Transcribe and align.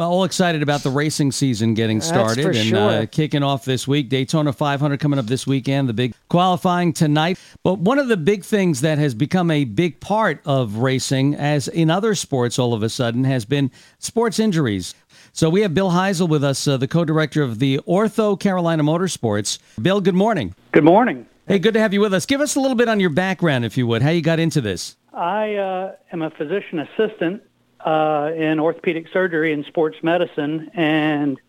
all 0.00 0.24
excited 0.24 0.62
about 0.62 0.82
the 0.82 0.90
racing 0.90 1.32
season 1.32 1.74
getting 1.74 2.00
started 2.00 2.42
for 2.42 2.50
and 2.50 2.56
sure. 2.56 2.90
uh, 2.90 3.06
kicking 3.10 3.42
off 3.42 3.64
this 3.64 3.86
week. 3.86 4.08
Daytona 4.08 4.52
500 4.52 4.98
coming 5.00 5.18
up 5.18 5.26
this 5.26 5.46
weekend, 5.46 5.88
the 5.88 5.92
big 5.92 6.14
qualifying 6.28 6.92
tonight. 6.92 7.38
But 7.62 7.78
one 7.78 7.98
of 7.98 8.08
the 8.08 8.16
big 8.16 8.44
things 8.44 8.80
that 8.80 8.98
has 8.98 9.14
become 9.14 9.50
a 9.50 9.64
big 9.64 10.00
part 10.00 10.40
of 10.44 10.76
racing, 10.76 11.34
as 11.34 11.68
in 11.68 11.90
other 11.90 12.14
sports 12.14 12.58
all 12.58 12.74
of 12.74 12.82
a 12.82 12.88
sudden, 12.88 13.24
has 13.24 13.44
been 13.44 13.70
sports 13.98 14.38
injuries. 14.38 14.94
So 15.32 15.48
we 15.48 15.60
have 15.62 15.74
Bill 15.74 15.90
Heisel 15.90 16.28
with 16.28 16.42
us, 16.42 16.66
uh, 16.66 16.76
the 16.76 16.88
co-director 16.88 17.42
of 17.42 17.58
the 17.58 17.78
OrthoCarolina 17.86 18.82
Motorsports. 18.82 19.58
Bill, 19.80 20.00
good 20.00 20.14
morning. 20.14 20.54
Good 20.72 20.84
morning. 20.84 21.26
Hey, 21.46 21.58
good 21.58 21.74
to 21.74 21.80
have 21.80 21.92
you 21.92 22.00
with 22.00 22.14
us. 22.14 22.26
Give 22.26 22.40
us 22.40 22.56
a 22.56 22.60
little 22.60 22.76
bit 22.76 22.88
on 22.88 23.00
your 23.00 23.10
background, 23.10 23.64
if 23.64 23.76
you 23.76 23.86
would, 23.86 24.02
how 24.02 24.10
you 24.10 24.22
got 24.22 24.38
into 24.38 24.60
this. 24.60 24.96
I 25.12 25.54
uh, 25.54 25.92
am 26.12 26.22
a 26.22 26.30
physician 26.30 26.78
assistant 26.78 27.42
uh, 27.84 28.30
in 28.34 28.60
orthopedic 28.60 29.08
surgery 29.12 29.52
and 29.52 29.64
sports 29.66 29.96
medicine, 30.02 30.70
and 30.74 31.40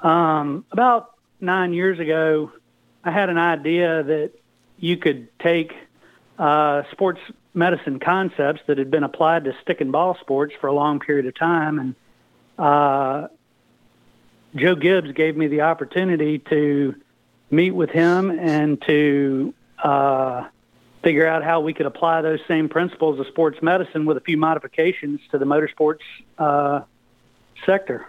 um, 0.00 0.64
about 0.70 1.14
nine 1.40 1.72
years 1.72 1.98
ago, 1.98 2.52
I 3.04 3.10
had 3.10 3.28
an 3.28 3.38
idea 3.38 4.02
that 4.02 4.32
you 4.78 4.96
could 4.96 5.28
take 5.38 5.74
uh, 6.38 6.82
sports 6.92 7.20
medicine 7.54 7.98
concepts 7.98 8.60
that 8.66 8.78
had 8.78 8.90
been 8.90 9.04
applied 9.04 9.44
to 9.44 9.56
stick 9.62 9.80
and 9.80 9.90
ball 9.90 10.16
sports 10.20 10.54
for 10.60 10.66
a 10.66 10.72
long 10.72 11.00
period 11.00 11.26
of 11.26 11.34
time, 11.34 11.78
and 11.78 11.94
uh, 12.58 13.28
Joe 14.54 14.74
Gibbs 14.74 15.12
gave 15.12 15.36
me 15.36 15.48
the 15.48 15.62
opportunity 15.62 16.38
to 16.50 16.94
meet 17.50 17.72
with 17.72 17.90
him 17.90 18.30
and 18.30 18.80
to 18.82 19.54
uh, 19.82 20.44
figure 21.02 21.26
out 21.26 21.44
how 21.44 21.60
we 21.60 21.72
could 21.72 21.86
apply 21.86 22.22
those 22.22 22.40
same 22.48 22.68
principles 22.68 23.20
of 23.20 23.26
sports 23.26 23.58
medicine 23.62 24.06
with 24.06 24.16
a 24.16 24.20
few 24.20 24.36
modifications 24.36 25.20
to 25.30 25.38
the 25.38 25.44
motorsports 25.44 26.00
uh, 26.38 26.80
sector. 27.64 28.06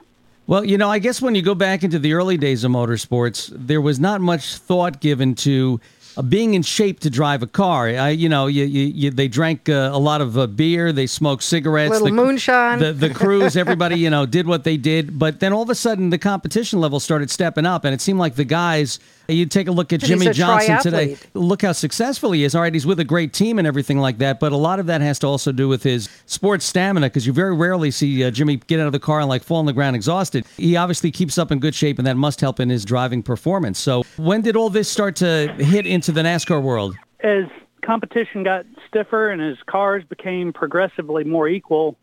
Well, 0.48 0.64
you 0.64 0.78
know, 0.78 0.90
I 0.90 1.00
guess 1.00 1.22
when 1.22 1.36
you 1.36 1.42
go 1.42 1.56
back 1.56 1.84
into 1.84 2.00
the 2.00 2.14
early 2.14 2.38
days 2.38 2.64
of 2.64 2.72
motorsports, 2.72 3.52
there 3.54 3.82
was 3.82 4.00
not 4.00 4.22
much 4.22 4.56
thought 4.56 5.02
given 5.02 5.36
to 5.36 5.82
uh, 6.16 6.22
being 6.22 6.54
in 6.54 6.64
shape 6.64 7.02
to 7.02 7.10
drive 7.10 7.44
a 7.44 7.48
car. 7.48 7.90
I, 7.90 8.10
you 8.10 8.30
know, 8.30 8.48
you, 8.48 8.64
you, 8.64 8.86
you, 8.86 9.12
they 9.12 9.28
drank 9.28 9.68
uh, 9.68 9.92
a 9.92 10.00
lot 10.00 10.22
of 10.22 10.38
uh, 10.38 10.48
beer, 10.48 10.94
they 10.94 11.06
smoked 11.06 11.44
cigarettes, 11.44 11.92
Little 11.92 12.08
the, 12.08 12.14
moonshine. 12.14 12.80
The, 12.80 12.94
the 12.94 13.14
crews, 13.14 13.58
everybody, 13.58 14.00
you 14.00 14.10
know, 14.10 14.26
did 14.26 14.48
what 14.48 14.64
they 14.64 14.78
did. 14.78 15.20
But 15.20 15.42
then 15.42 15.52
all 15.52 15.64
of 15.64 15.70
a 15.70 15.76
sudden, 15.76 16.10
the 16.10 16.18
competition 16.18 16.80
level 16.80 17.02
started 17.02 17.30
stepping 17.30 17.66
up, 17.66 17.84
and 17.84 17.94
it 17.94 18.02
seemed 18.02 18.20
like 18.20 18.36
the 18.36 18.46
guys. 18.46 19.00
You 19.28 19.46
take 19.46 19.68
a 19.68 19.72
look 19.72 19.92
at 19.92 20.02
He's 20.02 20.10
Jimmie 20.10 20.28
a 20.28 20.34
Johnson 20.34 20.80
today. 20.80 21.18
Look 21.34 21.62
how 21.62 21.74
successful 21.74 22.32
he 22.32 22.44
is. 22.44 22.56
All 22.56 22.62
right, 22.62 22.74
he's 22.74 22.86
with 22.86 23.00
a 23.00 23.04
great 23.04 23.34
team 23.34 23.60
and 23.60 23.68
everything 23.68 24.00
like 24.00 24.20
that. 24.20 24.40
But 24.40 24.54
a 24.54 24.58
lot 24.58 24.80
of 24.80 24.86
that 24.86 25.02
has 25.02 25.20
to 25.20 25.28
also 25.28 25.52
do 25.52 25.68
with 25.68 25.84
his 25.84 26.10
sports 26.26 26.66
stamina 26.66 27.08
because 27.08 27.28
you 27.28 27.34
very 27.34 27.56
rarely 27.56 27.92
see 27.92 28.24
uh, 28.24 28.32
Jimmie 28.32 28.58
get 28.58 28.80
out 28.80 28.88
of 28.88 28.94
the 28.94 29.00
car 29.00 29.20
and 29.20 29.28
like 29.30 29.44
fall 29.44 29.58
on 29.58 29.66
the 29.66 29.74
ground 29.74 29.96
exhausted. 29.96 30.46
He 30.56 30.78
obviously 30.78 31.12
keeps 31.12 31.38
up 31.38 31.52
in 31.52 31.60
good 31.60 31.76
shape, 31.76 31.98
and 31.98 32.08
that 32.08 32.16
must 32.16 32.40
help 32.40 32.60
in 32.60 32.70
his 32.70 32.86
driving 32.86 33.22
performance. 33.22 33.80
So, 33.80 34.04
when 34.18 34.42
did 34.42 34.56
all 34.56 34.70
this 34.70 34.90
start 34.90 35.18
to 35.18 35.54
hit 35.58 35.86
into 35.86 36.12
the 36.12 36.22
NASCAR 36.22 36.62
world? 36.62 36.96
As 37.20 37.46
competition 37.82 38.44
got 38.44 38.66
stiffer 38.88 39.30
and 39.30 39.42
as 39.42 39.58
cars 39.66 40.04
became 40.04 40.54
progressively 40.54 41.24
more 41.24 41.48
equal, 41.48 41.98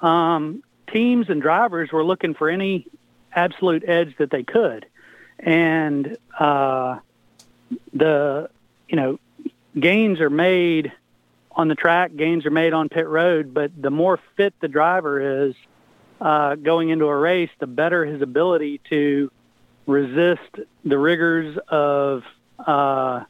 um, 0.00 0.62
teams 0.92 1.28
and 1.28 1.42
drivers 1.42 1.90
were 1.92 2.04
looking 2.04 2.34
for 2.34 2.48
any 2.48 2.86
absolute 3.34 3.84
edge 3.86 4.14
that 4.18 4.30
they 4.30 4.42
could. 4.42 4.86
And 5.38 6.16
uh, 6.38 6.98
the, 7.92 8.50
you 8.88 8.96
know, 8.96 9.18
gains 9.78 10.20
are 10.20 10.30
made 10.30 10.92
on 11.52 11.68
the 11.68 11.74
track, 11.74 12.14
gains 12.16 12.46
are 12.46 12.50
made 12.50 12.72
on 12.72 12.88
pit 12.88 13.08
road, 13.08 13.52
but 13.52 13.70
the 13.80 13.90
more 13.90 14.18
fit 14.36 14.54
the 14.60 14.68
driver 14.68 15.46
is 15.46 15.54
uh, 16.20 16.54
going 16.54 16.90
into 16.90 17.06
a 17.06 17.16
race, 17.16 17.50
the 17.58 17.66
better 17.66 18.04
his 18.04 18.22
ability 18.22 18.80
to 18.90 19.30
resist 19.86 20.58
the 20.84 20.98
rigors 20.98 21.58
of 21.68 22.22
uh, 22.64 23.24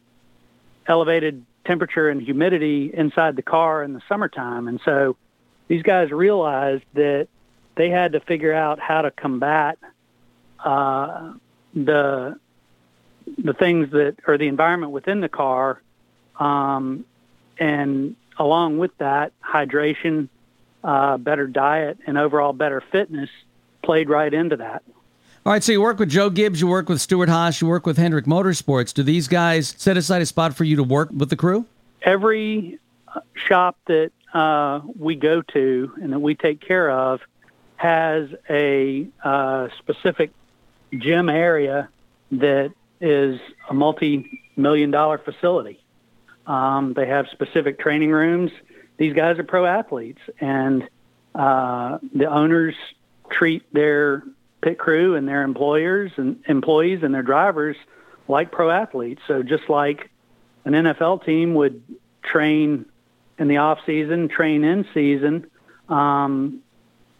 elevated 0.86 1.44
temperature 1.64 2.08
and 2.08 2.20
humidity 2.22 2.90
inside 2.92 3.36
the 3.36 3.42
car 3.42 3.82
in 3.82 3.92
the 3.92 4.02
summertime. 4.08 4.68
And 4.68 4.80
so 4.84 5.16
these 5.68 5.82
guys 5.82 6.10
realized 6.10 6.84
that 6.94 7.28
they 7.76 7.90
had 7.90 8.12
to 8.12 8.20
figure 8.20 8.52
out 8.52 8.80
how 8.80 9.02
to 9.02 9.10
combat 9.10 9.78
uh, 10.64 11.34
the 11.84 12.38
the 13.36 13.52
things 13.52 13.90
that 13.90 14.16
or 14.26 14.38
the 14.38 14.48
environment 14.48 14.92
within 14.92 15.20
the 15.20 15.28
car, 15.28 15.80
um, 16.38 17.04
and 17.58 18.16
along 18.38 18.78
with 18.78 18.96
that, 18.98 19.32
hydration, 19.44 20.28
uh, 20.82 21.18
better 21.18 21.46
diet, 21.46 21.98
and 22.06 22.16
overall 22.16 22.52
better 22.52 22.80
fitness 22.80 23.28
played 23.82 24.08
right 24.08 24.32
into 24.32 24.56
that. 24.56 24.82
All 25.44 25.52
right, 25.52 25.62
so 25.62 25.72
you 25.72 25.80
work 25.80 25.98
with 25.98 26.10
Joe 26.10 26.30
Gibbs, 26.30 26.60
you 26.60 26.66
work 26.66 26.88
with 26.88 27.00
Stewart-Haas, 27.00 27.60
you 27.60 27.68
work 27.68 27.86
with 27.86 27.96
Hendrick 27.96 28.26
Motorsports. 28.26 28.92
Do 28.92 29.02
these 29.02 29.28
guys 29.28 29.74
set 29.78 29.96
aside 29.96 30.20
a 30.20 30.26
spot 30.26 30.54
for 30.54 30.64
you 30.64 30.76
to 30.76 30.82
work 30.82 31.10
with 31.14 31.30
the 31.30 31.36
crew? 31.36 31.64
every 32.02 32.78
uh, 33.08 33.20
shop 33.34 33.76
that 33.86 34.10
uh, 34.32 34.80
we 34.98 35.14
go 35.14 35.42
to 35.42 35.92
and 36.00 36.12
that 36.12 36.18
we 36.18 36.34
take 36.34 36.60
care 36.60 36.90
of 36.90 37.20
has 37.76 38.28
a 38.50 39.06
uh, 39.22 39.68
specific 39.78 40.30
gym 40.92 41.28
area 41.28 41.88
that 42.32 42.72
is 43.00 43.40
a 43.68 43.74
multi-million 43.74 44.90
dollar 44.90 45.18
facility. 45.18 45.82
Um, 46.46 46.94
they 46.94 47.06
have 47.06 47.26
specific 47.30 47.78
training 47.78 48.10
rooms. 48.10 48.50
These 48.96 49.14
guys 49.14 49.38
are 49.38 49.44
pro 49.44 49.66
athletes, 49.66 50.20
and 50.40 50.88
uh, 51.34 51.98
the 52.14 52.26
owners 52.26 52.74
treat 53.30 53.72
their 53.72 54.22
pit 54.60 54.78
crew 54.78 55.14
and 55.14 55.28
their 55.28 55.42
employers 55.42 56.10
and 56.16 56.42
employees 56.48 57.00
and 57.02 57.14
their 57.14 57.22
drivers 57.22 57.76
like 58.26 58.50
pro 58.50 58.70
athletes. 58.70 59.22
So 59.26 59.42
just 59.42 59.68
like 59.68 60.10
an 60.64 60.72
NFL 60.72 61.24
team 61.24 61.54
would 61.54 61.82
train 62.22 62.86
in 63.38 63.48
the 63.48 63.58
off 63.58 63.78
season, 63.86 64.28
train 64.28 64.64
in 64.64 64.86
season. 64.92 65.46
Um, 65.88 66.60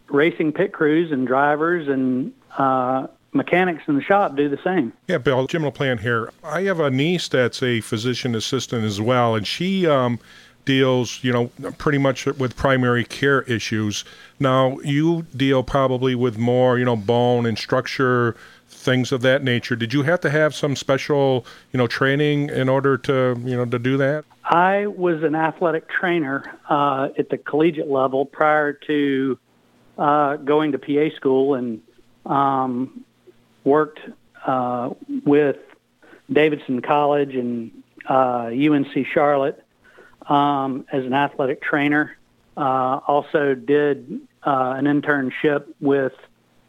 racing 0.09 0.53
pit 0.53 0.73
crews 0.73 1.12
and 1.12 1.27
drivers 1.27 1.89
and 1.89 2.33
uh, 2.56 3.06
mechanics 3.33 3.83
in 3.87 3.94
the 3.97 4.03
shop 4.03 4.37
do 4.37 4.49
the 4.49 4.59
same. 4.65 4.93
Yeah, 5.06 5.19
Bill, 5.19 5.47
Jim 5.47 5.62
LaPlante 5.62 6.00
here. 6.00 6.31
I 6.43 6.62
have 6.62 6.81
a 6.81 6.91
niece 6.91 7.28
that's 7.28 7.62
a 7.62 7.81
physician 7.81 8.34
assistant 8.34 8.84
as 8.84 9.00
well, 9.00 9.34
and 9.34 9.47
she 9.47 9.87
um, 9.87 10.19
deals, 10.65 11.22
you 11.22 11.33
know, 11.33 11.47
pretty 11.78 11.99
much 11.99 12.27
with 12.27 12.56
primary 12.56 13.05
care 13.05 13.43
issues. 13.43 14.05
Now, 14.38 14.78
you 14.81 15.27
deal 15.34 15.62
probably 15.62 16.15
with 16.15 16.37
more, 16.38 16.78
you 16.78 16.84
know, 16.84 16.97
bone 16.97 17.47
and 17.47 17.59
structure, 17.59 18.37
things 18.69 19.11
of 19.11 19.22
that 19.22 19.43
nature. 19.43 19.77
Did 19.77 19.93
you 19.93 20.03
have 20.03 20.21
to 20.21 20.31
have 20.31 20.55
some 20.55 20.77
special, 20.77 21.47
you 21.72 21.78
know, 21.78 21.87
training 21.87 22.50
in 22.50 22.69
order 22.69 22.99
to, 22.99 23.41
you 23.44 23.56
know, 23.56 23.65
to 23.65 23.78
do 23.78 23.97
that? 23.97 24.25
I 24.44 24.87
was 24.87 25.22
an 25.22 25.34
athletic 25.34 25.88
trainer 25.88 26.44
uh, 26.69 27.09
at 27.19 27.31
the 27.31 27.38
collegiate 27.38 27.88
level 27.88 28.25
prior 28.25 28.72
to 28.72 29.38
uh, 29.97 30.37
going 30.37 30.72
to 30.72 30.78
PA 30.78 31.15
school 31.17 31.55
and 31.55 31.81
um, 32.25 33.05
worked 33.65 34.01
uh, 34.47 34.91
with 35.25 35.57
Davidson 36.33 36.83
College 36.83 37.35
and 37.35 37.71
uh, 38.09 38.51
UNC 38.53 39.07
Charlotte 39.13 39.65
um, 40.29 40.87
as 40.93 41.05
an 41.05 41.13
athletic 41.13 41.63
trainer. 41.63 42.17
Uh, 42.57 43.01
also 43.07 43.55
did 43.55 44.21
uh, 44.45 44.75
an 44.77 44.85
internship 44.87 45.67
with 45.81 46.13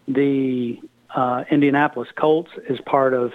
the 0.08 0.80
uh, 1.16 1.44
Indianapolis 1.50 2.10
Colts 2.16 2.52
as 2.70 2.80
part 2.86 3.14
of 3.14 3.32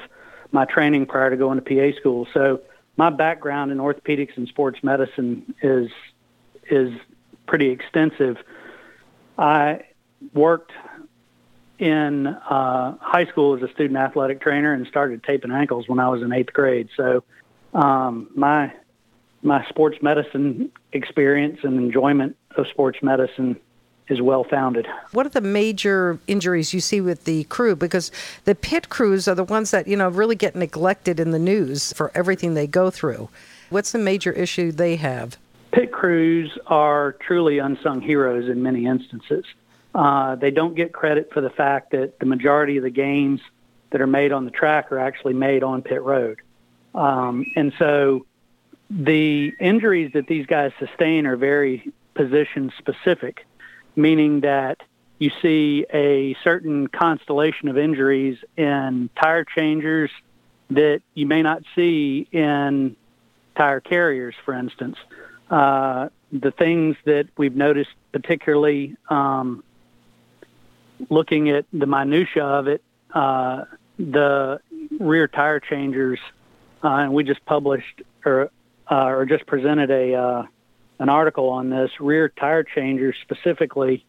my 0.53 0.65
training 0.65 1.07
prior 1.07 1.31
to 1.31 1.37
going 1.37 1.61
to 1.61 1.63
PA 1.63 1.99
school. 1.99 2.29
So 2.33 2.61
my 2.97 3.11
background 3.11 3.73
in 3.73 3.79
orthopedics 3.79 4.37
and 4.37 4.47
sports 4.49 4.79
medicine 4.83 5.55
is 5.63 5.91
is 6.71 6.93
pretty 7.47 7.71
extensive. 7.71 8.37
I 9.37 9.81
worked 10.33 10.73
in 11.79 12.27
uh, 12.27 12.97
high 13.01 13.27
school 13.27 13.57
as 13.57 13.63
a 13.63 13.73
student 13.73 13.99
athletic 13.99 14.41
trainer 14.41 14.73
and 14.73 14.87
started 14.87 15.23
taping 15.25 15.51
ankles 15.51 15.89
when 15.89 15.99
I 15.99 16.09
was 16.09 16.23
in 16.23 16.33
eighth 16.33 16.53
grade. 16.53 16.89
So 16.97 17.25
um, 17.73 18.29
my 18.35 18.73
my 19.43 19.67
sports 19.69 19.99
medicine 20.01 20.73
experience 20.93 21.61
and 21.65 21.79
enjoyment 21.79 22.37
of 22.57 22.67
sports 22.69 22.99
medicine 23.03 23.61
is 24.09 24.21
well 24.21 24.45
founded. 24.45 24.87
What 25.13 25.27
are 25.27 25.31
the 25.31 25.41
major 25.41 26.19
injuries 26.27 26.73
you 26.73 26.81
see 26.81 27.01
with 27.01 27.25
the 27.25 27.45
crew? 27.45 27.77
Because 27.77 28.11
the 28.45 28.55
pit 28.55 28.89
crews 28.89 29.29
are 29.29 29.35
the 29.35 29.45
ones 29.45 29.71
that, 29.71 29.87
you 29.87 29.97
know, 29.97 30.09
really 30.09 30.35
get 30.37 30.55
neglected 30.55 31.21
in 31.21 31.31
the 31.31 31.39
news 31.39 31.93
for 31.93 32.11
everything 32.15 32.55
they 32.55 32.67
go 32.67 32.91
through. 32.91 33.29
What's 33.71 33.93
the 33.93 33.99
major 33.99 34.33
issue 34.33 34.73
they 34.73 34.97
have? 34.97 35.37
Pit 35.73 35.91
crews 35.93 36.57
are 36.67 37.13
truly 37.13 37.59
unsung 37.59 38.01
heroes 38.01 38.49
in 38.49 38.63
many 38.63 38.87
instances. 38.87 39.45
Uh, 39.95 40.35
they 40.35 40.51
don't 40.51 40.75
get 40.75 40.93
credit 40.93 41.31
for 41.33 41.41
the 41.41 41.51
fact 41.51 41.93
that 41.93 42.19
the 42.19 42.27
majority 42.27 42.77
of 42.77 42.83
the 42.83 42.91
gains 42.91 43.41
that 43.91 44.01
are 44.01 44.07
made 44.07 44.33
on 44.33 44.45
the 44.45 44.51
track 44.51 44.91
are 44.91 44.99
actually 44.99 45.35
made 45.35 45.63
on 45.63 45.83
pit 45.83 46.03
road. 46.03 46.41
Um, 46.95 47.47
and 47.55 47.73
so 47.79 48.27
the 48.91 49.53
injuries 49.61 50.13
that 50.15 50.27
these 50.27 50.47
guys 50.47 50.73
sustain 50.79 51.27
are 51.27 51.37
very 51.37 51.93
position 52.15 52.73
specific, 52.79 53.47
meaning 53.95 54.41
that 54.41 54.83
you 55.19 55.31
see 55.41 55.87
a 55.93 56.37
certain 56.43 56.89
constellation 56.89 57.69
of 57.69 57.79
injuries 57.79 58.39
in 58.57 59.11
tire 59.21 59.45
changers 59.45 60.11
that 60.71 61.03
you 61.15 61.27
may 61.27 61.43
not 61.43 61.63
see 61.75 62.27
in 62.33 62.97
tire 63.57 63.81
carriers, 63.81 64.35
for 64.45 64.55
instance. 64.55 64.97
Uh, 65.51 66.09
the 66.33 66.51
things 66.51 66.97
that 67.05 67.29
we've 67.37 67.55
noticed, 67.55 67.91
particularly 68.13 68.97
um, 69.09 69.63
looking 71.09 71.51
at 71.51 71.67
the 71.73 71.87
minutia 71.87 72.45
of 72.45 72.69
it, 72.69 72.83
uh, 73.13 73.65
the 73.99 74.61
rear 74.99 75.29
tire 75.29 75.61
changers, 75.61 76.19
uh, 76.83 76.89
and 76.89 77.13
we 77.13 77.25
just 77.25 77.45
published 77.45 78.03
or 78.25 78.51
uh, 78.91 79.07
or 79.07 79.25
just 79.27 79.47
presented 79.47 79.91
a 79.91 80.15
uh, 80.15 80.43
an 80.99 81.09
article 81.09 81.49
on 81.49 81.71
this. 81.71 81.91
Rear 82.01 82.29
tire 82.29 82.65
changers 82.65 83.17
specifically 83.23 84.05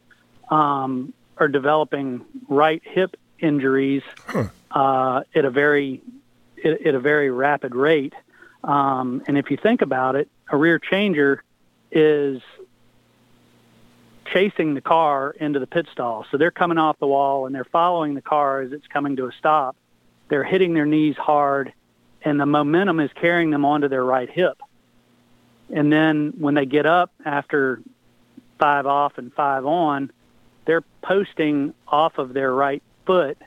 um, 0.50 1.14
are 1.38 1.48
developing 1.48 2.26
right 2.48 2.82
hip 2.84 3.16
injuries 3.40 4.04
huh. 4.28 4.48
uh, 4.72 5.24
at 5.34 5.46
a 5.46 5.50
very 5.50 6.02
at, 6.64 6.86
at, 6.86 6.96
a 6.96 7.00
very 7.00 7.30
rapid 7.30 7.76
rate. 7.76 8.14
Um, 8.64 9.24
and 9.28 9.38
if 9.38 9.52
you 9.52 9.58
think 9.58 9.81
about 9.81 10.16
it, 10.16 10.30
a 10.50 10.58
rear 10.58 10.80
changer 10.80 11.44
is 11.92 12.42
chasing 14.25 14.74
the 14.74 14.81
car 14.81 15.31
into 15.31 15.60
the 15.60 15.68
pit 15.68 15.88
stall. 15.92 16.25
So 16.31 16.38
they're 16.38 16.51
coming 16.51 16.77
off 16.77 17.00
the 17.00 17.07
wall 17.07 17.45
and 17.45 17.56
they're 17.56 17.63
following 17.63 18.16
the 18.16 18.22
car 18.22 18.62
as 18.62 18.72
it's 18.72 18.88
coming 18.88 19.16
to 19.18 19.27
a 19.27 19.31
stop. 19.38 19.75
They're 20.27 20.44
hitting 20.44 20.74
their 20.74 20.86
knees 20.86 21.16
hard, 21.18 21.72
and 22.24 22.39
the 22.39 22.45
momentum 22.45 23.00
is 23.00 23.12
carrying 23.13 23.51
them 23.51 23.63
onto 23.63 23.88
their 23.88 24.04
right 24.04 24.30
hip. 24.30 24.60
And 25.72 25.92
then 25.92 26.33
when 26.38 26.56
they 26.56 26.66
get 26.66 26.86
up 26.86 27.12
after 27.24 27.81
five 28.60 28.86
off 28.86 29.18
and 29.18 29.33
five 29.33 29.66
on, 29.66 30.12
they're 30.66 30.83
posting 31.04 31.74
off 31.88 32.18
of 32.18 32.33
their 32.33 32.51
right 32.51 32.81
foot 33.06 33.38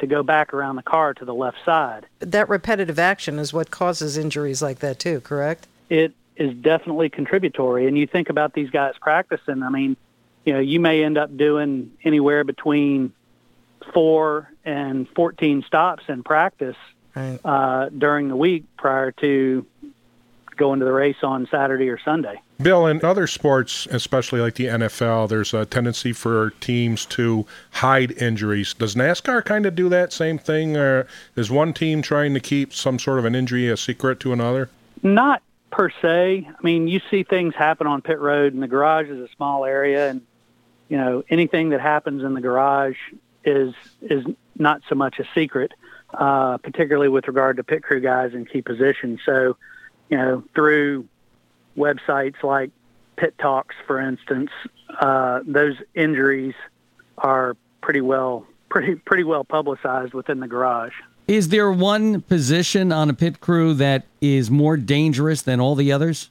to 0.00 0.06
go 0.06 0.24
back 0.24 0.52
around 0.52 0.76
the 0.76 0.82
car 0.82 1.14
to 1.14 1.24
the 1.24 1.34
left 1.34 1.58
side. 1.64 2.06
That 2.18 2.48
repetitive 2.48 2.98
action 2.98 3.38
is 3.38 3.52
what 3.52 3.70
causes 3.70 4.18
injuries 4.18 4.60
like 4.60 4.80
that 4.80 4.98
too, 4.98 5.20
correct? 5.20 5.68
It 5.88 6.12
is 6.36 6.52
definitely 6.56 7.10
contributory. 7.10 7.86
And 7.86 7.96
you 7.96 8.08
think 8.08 8.28
about 8.28 8.54
these 8.54 8.70
guys 8.70 8.94
practicing, 9.00 9.62
I 9.62 9.68
mean, 9.68 9.96
you 10.44 10.52
know, 10.52 10.60
you 10.60 10.80
may 10.80 11.02
end 11.04 11.18
up 11.18 11.36
doing 11.36 11.92
anywhere 12.04 12.44
between 12.44 13.12
four 13.92 14.50
and 14.64 15.08
14 15.10 15.64
stops 15.66 16.04
in 16.08 16.22
practice 16.22 16.76
right. 17.14 17.38
uh, 17.44 17.88
during 17.90 18.28
the 18.28 18.36
week 18.36 18.64
prior 18.76 19.12
to 19.12 19.66
going 20.56 20.78
to 20.78 20.84
the 20.84 20.92
race 20.92 21.16
on 21.22 21.48
Saturday 21.50 21.88
or 21.88 21.98
Sunday. 21.98 22.40
Bill, 22.62 22.86
in 22.86 23.04
other 23.04 23.26
sports, 23.26 23.86
especially 23.90 24.40
like 24.40 24.54
the 24.54 24.66
NFL, 24.66 25.28
there's 25.28 25.52
a 25.52 25.66
tendency 25.66 26.12
for 26.12 26.50
teams 26.60 27.04
to 27.06 27.44
hide 27.72 28.12
injuries. 28.12 28.74
Does 28.74 28.94
NASCAR 28.94 29.44
kind 29.44 29.66
of 29.66 29.74
do 29.74 29.88
that 29.88 30.12
same 30.12 30.38
thing, 30.38 30.76
or 30.76 31.08
is 31.34 31.50
one 31.50 31.72
team 31.72 32.00
trying 32.00 32.32
to 32.34 32.40
keep 32.40 32.72
some 32.72 33.00
sort 33.00 33.18
of 33.18 33.24
an 33.24 33.34
injury 33.34 33.68
a 33.68 33.76
secret 33.76 34.20
to 34.20 34.32
another? 34.32 34.70
Not 35.02 35.42
per 35.72 35.90
se. 36.00 36.48
I 36.48 36.62
mean, 36.62 36.86
you 36.86 37.00
see 37.10 37.24
things 37.24 37.54
happen 37.56 37.88
on 37.88 38.00
pit 38.00 38.20
road, 38.20 38.54
and 38.54 38.62
the 38.62 38.68
garage 38.68 39.08
is 39.08 39.18
a 39.18 39.28
small 39.34 39.64
area, 39.64 40.10
and 40.10 40.22
you 40.88 40.96
know 40.96 41.22
anything 41.28 41.70
that 41.70 41.80
happens 41.80 42.22
in 42.22 42.34
the 42.34 42.40
garage 42.40 42.96
is 43.44 43.74
is 44.02 44.24
not 44.56 44.82
so 44.88 44.94
much 44.94 45.18
a 45.18 45.24
secret, 45.34 45.72
uh, 46.12 46.58
particularly 46.58 47.08
with 47.08 47.26
regard 47.26 47.56
to 47.56 47.64
pit 47.64 47.82
crew 47.82 48.00
guys 48.00 48.32
in 48.34 48.46
key 48.46 48.62
positions. 48.62 49.20
So, 49.24 49.56
you 50.08 50.16
know, 50.16 50.44
through 50.54 51.06
websites 51.76 52.42
like 52.42 52.70
Pit 53.16 53.34
Talks, 53.38 53.74
for 53.86 54.00
instance, 54.00 54.50
uh, 55.00 55.40
those 55.46 55.74
injuries 55.94 56.54
are 57.18 57.56
pretty 57.80 58.00
well 58.00 58.46
pretty 58.68 58.94
pretty 58.96 59.24
well 59.24 59.44
publicized 59.44 60.14
within 60.14 60.40
the 60.40 60.48
garage. 60.48 60.94
Is 61.26 61.48
there 61.48 61.72
one 61.72 62.20
position 62.20 62.92
on 62.92 63.08
a 63.08 63.14
pit 63.14 63.40
crew 63.40 63.72
that 63.74 64.04
is 64.20 64.50
more 64.50 64.76
dangerous 64.76 65.40
than 65.40 65.58
all 65.58 65.74
the 65.74 65.90
others? 65.90 66.28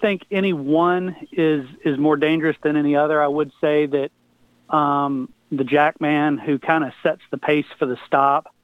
Think 0.00 0.22
any 0.30 0.52
one 0.52 1.16
is 1.32 1.66
is 1.84 1.98
more 1.98 2.16
dangerous 2.16 2.56
than 2.62 2.76
any 2.76 2.96
other. 2.96 3.22
I 3.22 3.26
would 3.26 3.52
say 3.60 3.86
that 3.86 4.74
um, 4.74 5.32
the 5.52 5.64
jackman 5.64 6.38
who 6.38 6.58
kind 6.58 6.84
of 6.84 6.92
sets 7.02 7.20
the 7.30 7.38
pace 7.38 7.66
for 7.78 7.86
the 7.86 7.98
stop 8.06 8.54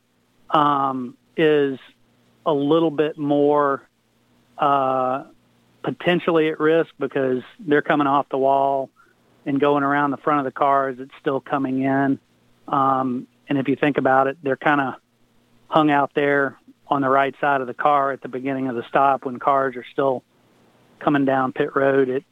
um, 0.51 1.17
is 1.37 1.79
a 2.47 2.53
little 2.53 2.91
bit 2.91 3.19
more 3.19 3.87
uh, 4.57 5.25
potentially 5.83 6.49
at 6.49 6.61
risk 6.61 6.91
because 6.99 7.43
they're 7.61 7.83
coming 7.83 8.07
off 8.07 8.29
the 8.31 8.39
wall 8.39 8.89
and 9.45 9.61
going 9.61 9.83
around 9.83 10.11
the 10.11 10.17
front 10.17 10.41
of 10.41 10.45
the 10.45 10.57
car 10.57 10.89
as 10.89 10.99
it's 10.99 11.13
still 11.21 11.41
coming 11.41 11.83
in. 11.83 12.19
Um, 12.69 13.27
and 13.49 13.59
if 13.59 13.69
you 13.69 13.77
think 13.77 13.99
about 13.99 14.27
it, 14.27 14.39
they're 14.43 14.57
kind 14.57 14.81
of 14.81 14.95
hung 15.69 15.91
out 15.91 16.13
there 16.15 16.59
on 16.89 17.03
the 17.03 17.09
right 17.09 17.35
side 17.41 17.61
of 17.61 17.67
the 17.67 17.75
car 17.75 18.13
at 18.13 18.23
the 18.23 18.29
beginning 18.29 18.69
of 18.69 18.77
the 18.77 18.85
stop 18.89 19.25
when 19.25 19.39
cars 19.39 19.77
are 19.77 19.85
still 19.93 20.23
coming 21.01 21.25
down 21.25 21.53
pit 21.53 21.75
road 21.75 22.09
at 22.09 22.23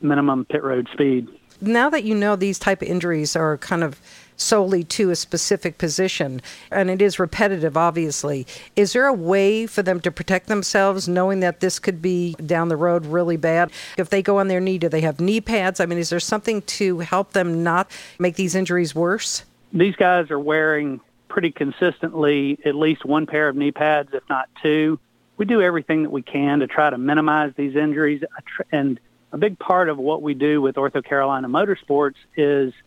minimum 0.00 0.44
pit 0.44 0.62
road 0.62 0.88
speed. 0.92 1.28
Now 1.60 1.90
that 1.90 2.04
you 2.04 2.14
know 2.14 2.36
these 2.36 2.58
type 2.58 2.80
of 2.80 2.88
injuries 2.88 3.36
are 3.36 3.58
kind 3.58 3.84
of 3.84 4.00
solely 4.36 4.82
to 4.82 5.10
a 5.10 5.16
specific 5.16 5.76
position, 5.76 6.40
and 6.70 6.90
it 6.90 7.02
is 7.02 7.18
repetitive, 7.18 7.76
obviously. 7.76 8.46
Is 8.76 8.94
there 8.94 9.06
a 9.06 9.12
way 9.12 9.66
for 9.66 9.82
them 9.82 10.00
to 10.00 10.10
protect 10.10 10.46
themselves, 10.46 11.06
knowing 11.06 11.40
that 11.40 11.60
this 11.60 11.78
could 11.78 12.00
be 12.00 12.34
down 12.46 12.68
the 12.68 12.76
road 12.76 13.04
really 13.04 13.36
bad? 13.36 13.70
If 13.98 14.08
they 14.08 14.22
go 14.22 14.38
on 14.38 14.48
their 14.48 14.60
knee, 14.60 14.78
do 14.78 14.88
they 14.88 15.02
have 15.02 15.20
knee 15.20 15.42
pads? 15.42 15.80
I 15.80 15.86
mean, 15.86 15.98
is 15.98 16.08
there 16.08 16.20
something 16.20 16.62
to 16.62 17.00
help 17.00 17.32
them 17.32 17.62
not 17.62 17.90
make 18.18 18.36
these 18.36 18.54
injuries 18.54 18.94
worse? 18.94 19.44
These 19.72 19.96
guys 19.96 20.30
are 20.30 20.40
wearing 20.40 21.00
pretty 21.28 21.52
consistently 21.52 22.58
at 22.64 22.74
least 22.74 23.04
one 23.04 23.26
pair 23.26 23.48
of 23.48 23.56
knee 23.56 23.70
pads, 23.70 24.10
if 24.14 24.22
not 24.28 24.48
two. 24.62 24.98
We 25.40 25.46
do 25.46 25.60
everything 25.60 26.04
that 26.04 26.10
we 26.10 26.22
can 26.22 26.60
to 26.60 26.66
try 26.66 26.90
to 26.90 26.98
minimize 26.98 27.52
these 27.56 27.74
injuries. 27.74 28.22
And 28.70 29.00
a 29.32 29.38
big 29.38 29.58
part 29.58 29.88
of 29.88 29.98
what 29.98 30.22
we 30.22 30.34
do 30.34 30.60
with 30.60 30.76
OrthoCarolina 30.76 31.46
Motorsports 31.46 32.16
is– 32.36 32.72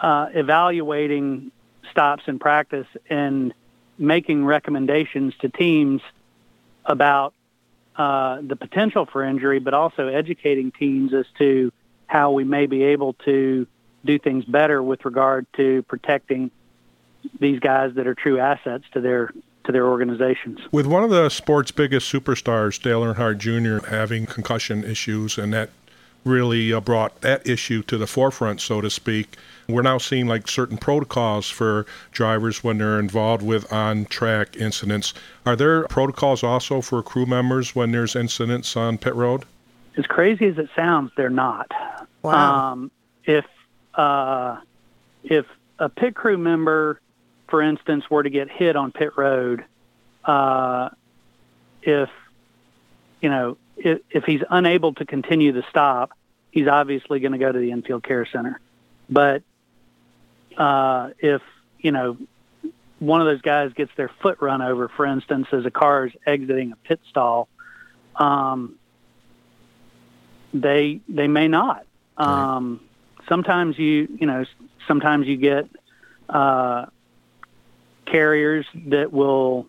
uh, 0.00 0.28
evaluating 0.34 1.50
stops 1.90 2.24
in 2.26 2.38
practice 2.38 2.86
and 3.08 3.54
making 3.98 4.44
recommendations 4.44 5.34
to 5.40 5.48
teams 5.48 6.02
about 6.84 7.32
uh, 7.96 8.40
the 8.42 8.56
potential 8.56 9.06
for 9.06 9.24
injury, 9.24 9.58
but 9.58 9.72
also 9.74 10.08
educating 10.08 10.70
teams 10.70 11.14
as 11.14 11.24
to 11.38 11.72
how 12.06 12.32
we 12.32 12.44
may 12.44 12.66
be 12.66 12.84
able 12.84 13.14
to 13.14 13.66
do 14.04 14.18
things 14.18 14.44
better 14.44 14.82
with 14.82 15.04
regard 15.04 15.46
to 15.54 15.82
protecting 15.84 16.50
these 17.40 17.58
guys 17.58 17.94
that 17.94 18.06
are 18.06 18.14
true 18.14 18.38
assets 18.38 18.84
to 18.92 19.00
their 19.00 19.30
to 19.66 19.72
their 19.72 19.86
organizations. 19.86 20.60
With 20.72 20.86
one 20.86 21.04
of 21.04 21.10
the 21.10 21.28
sport's 21.28 21.70
biggest 21.70 22.12
superstars, 22.12 22.80
Dale 22.80 23.02
Earnhardt 23.02 23.38
Jr., 23.38 23.86
having 23.88 24.26
concussion 24.26 24.84
issues, 24.84 25.38
and 25.38 25.52
that 25.52 25.70
really 26.26 26.72
uh, 26.72 26.80
brought 26.80 27.20
that 27.20 27.46
issue 27.46 27.82
to 27.84 27.96
the 27.96 28.06
forefront, 28.06 28.60
so 28.60 28.80
to 28.80 28.90
speak. 28.90 29.36
We're 29.68 29.82
now 29.82 29.98
seeing 29.98 30.26
like 30.26 30.48
certain 30.48 30.76
protocols 30.76 31.48
for 31.48 31.86
drivers 32.12 32.62
when 32.62 32.78
they're 32.78 32.98
involved 32.98 33.42
with 33.42 33.72
on 33.72 34.06
track 34.06 34.56
incidents. 34.56 35.14
Are 35.44 35.56
there 35.56 35.84
protocols 35.84 36.42
also 36.42 36.80
for 36.80 37.02
crew 37.02 37.26
members 37.26 37.74
when 37.74 37.92
there's 37.92 38.16
incidents 38.16 38.76
on 38.76 38.98
pit 38.98 39.14
road? 39.14 39.44
As 39.96 40.06
crazy 40.06 40.46
as 40.46 40.58
it 40.58 40.68
sounds, 40.76 41.10
they're 41.16 41.30
not. 41.30 41.70
Wow. 42.22 42.72
Um, 42.72 42.90
if 43.24 43.46
uh, 43.94 44.58
if 45.24 45.46
a 45.78 45.88
pit 45.88 46.14
crew 46.14 46.36
member, 46.38 47.00
for 47.48 47.62
instance, 47.62 48.08
were 48.10 48.22
to 48.22 48.30
get 48.30 48.50
hit 48.50 48.76
on 48.76 48.92
pit 48.92 49.10
road, 49.16 49.64
uh, 50.24 50.90
if 51.82 52.10
you 53.20 53.30
know 53.30 53.56
if, 53.76 54.00
if 54.10 54.24
he's 54.24 54.42
unable 54.50 54.94
to 54.94 55.04
continue 55.04 55.52
the 55.52 55.64
stop, 55.70 56.12
he's 56.50 56.66
obviously 56.66 57.20
going 57.20 57.32
to 57.32 57.38
go 57.38 57.52
to 57.52 57.58
the 57.58 57.70
infield 57.70 58.02
care 58.02 58.26
center. 58.26 58.60
But 59.08 59.42
uh, 60.56 61.10
if 61.18 61.42
you 61.78 61.92
know 61.92 62.16
one 62.98 63.20
of 63.20 63.26
those 63.26 63.42
guys 63.42 63.72
gets 63.74 63.92
their 63.96 64.10
foot 64.22 64.38
run 64.40 64.62
over, 64.62 64.88
for 64.88 65.06
instance, 65.06 65.48
as 65.52 65.64
a 65.66 65.70
car 65.70 66.06
is 66.06 66.12
exiting 66.26 66.72
a 66.72 66.76
pit 66.76 67.00
stall, 67.08 67.48
um, 68.16 68.76
they 70.52 71.00
they 71.08 71.28
may 71.28 71.48
not. 71.48 71.86
Um, 72.16 72.80
sometimes 73.28 73.78
you 73.78 74.08
you 74.18 74.26
know 74.26 74.44
sometimes 74.88 75.26
you 75.26 75.36
get 75.36 75.68
uh, 76.28 76.86
carriers 78.06 78.66
that 78.86 79.12
will 79.12 79.66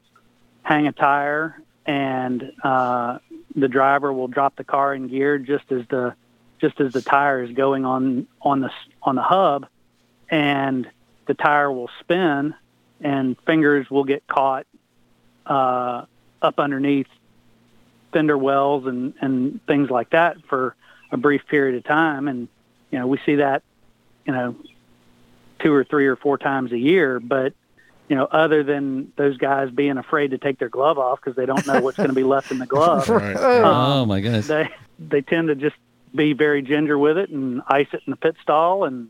hang 0.64 0.88
a 0.88 0.92
tire 0.92 1.62
and 1.86 2.52
uh, 2.64 3.20
the 3.56 3.68
driver 3.68 4.12
will 4.12 4.28
drop 4.28 4.56
the 4.56 4.64
car 4.64 4.94
in 4.94 5.08
gear 5.08 5.38
just 5.38 5.72
as 5.72 5.82
the 5.90 6.14
just 6.60 6.82
as 6.82 6.92
the 6.94 7.02
tire 7.02 7.44
is 7.44 7.52
going 7.52 7.86
on 7.86 8.28
on 8.42 8.62
the 8.62 8.70
on 9.04 9.16
the 9.16 9.22
hub 9.22 9.68
and 10.30 10.90
the 11.28 11.34
tire 11.34 11.72
will 11.72 11.90
spin 12.00 12.54
and 13.02 13.38
fingers 13.46 13.90
will 13.90 14.04
get 14.04 14.26
caught 14.28 14.66
uh, 15.46 16.06
up 16.42 16.60
underneath 16.60 17.08
fender 18.12 18.38
wells 18.38 18.86
and, 18.86 19.14
and 19.22 19.66
things 19.66 19.90
like 19.90 20.10
that 20.12 20.38
for 20.50 20.76
a 21.12 21.18
brief 21.18 21.46
period 21.48 21.76
of 21.76 21.84
time. 21.84 22.28
And, 22.28 22.48
you 22.92 23.00
know, 23.00 23.08
we 23.08 23.20
see 23.26 23.36
that, 23.36 23.64
you 24.26 24.34
know, 24.34 24.56
two 25.60 25.74
or 25.74 25.84
three 25.84 26.08
or 26.08 26.16
four 26.16 26.38
times 26.38 26.72
a 26.72 26.78
year. 26.78 27.20
But 27.20 27.54
you 28.08 28.16
know, 28.16 28.26
other 28.26 28.64
than 28.64 29.12
those 29.18 29.38
guys 29.38 29.70
being 29.70 29.98
afraid 29.98 30.32
to 30.32 30.38
take 30.38 30.60
their 30.60 30.70
glove 30.70 30.98
off 30.98 31.20
because 31.20 31.36
they 31.36 31.46
don't 31.46 31.66
know 31.68 31.82
what's 31.82 31.98
going 31.98 32.10
to 32.10 32.16
be 32.16 32.24
left 32.24 32.52
in 32.52 32.58
the 32.60 32.66
glove, 32.66 33.10
Right. 33.10 33.36
oh 33.38 34.06
my 34.06 34.22
goodness. 34.22 34.48
they 34.48 34.70
they 35.00 35.22
tend 35.22 35.50
to 35.50 35.56
just 35.56 35.76
be 36.16 36.34
very 36.34 36.62
ginger 36.62 36.98
with 36.98 37.18
it 37.18 37.30
and 37.30 37.62
ice 37.68 37.88
it 37.94 38.02
in 38.08 38.12
the 38.12 38.16
pit 38.18 38.36
stall 38.42 38.86
and 38.86 39.10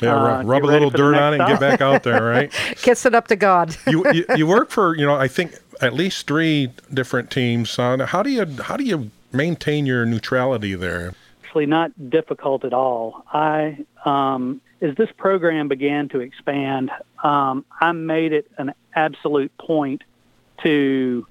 Yeah, 0.00 0.16
Uh, 0.16 0.24
rub, 0.42 0.46
rub 0.48 0.64
a 0.64 0.66
little 0.66 0.90
dirt 0.90 1.14
on 1.16 1.34
it 1.34 1.40
and 1.40 1.48
get 1.48 1.60
back 1.60 1.80
out 1.82 2.02
there, 2.02 2.22
right? 2.24 2.50
Kiss 2.76 3.04
it 3.06 3.14
up 3.14 3.28
to 3.28 3.36
God. 3.36 3.76
you, 3.86 4.10
you 4.12 4.24
you 4.36 4.46
work 4.46 4.70
for 4.70 4.96
you 4.96 5.04
know 5.04 5.14
I 5.14 5.28
think 5.28 5.54
at 5.82 5.92
least 5.92 6.26
three 6.26 6.72
different 6.92 7.30
teams. 7.30 7.76
How 7.76 8.22
do 8.22 8.30
you 8.30 8.46
how 8.62 8.76
do 8.76 8.84
you 8.84 9.10
maintain 9.32 9.86
your 9.86 10.04
neutrality 10.06 10.74
there? 10.74 11.12
actually 11.44 11.66
not 11.66 11.90
difficult 12.10 12.64
at 12.64 12.72
all. 12.72 13.24
I, 13.32 13.84
um, 14.04 14.60
as 14.80 14.94
this 14.96 15.10
program 15.16 15.68
began 15.68 16.08
to 16.10 16.20
expand, 16.20 16.90
um, 17.22 17.64
I 17.80 17.92
made 17.92 18.32
it 18.32 18.50
an 18.56 18.72
absolute 18.94 19.56
point 19.58 20.02
to 20.62 21.26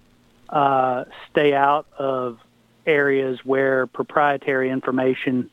uh, 0.49 1.05
stay 1.29 1.53
out 1.53 1.87
of 1.97 2.39
areas 2.85 3.39
where 3.43 3.87
proprietary 3.87 4.69
information 4.69 5.49